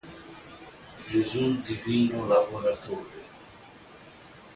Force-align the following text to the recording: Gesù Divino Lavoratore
Gesù 1.05 1.61
Divino 1.61 2.25
Lavoratore 2.25 3.19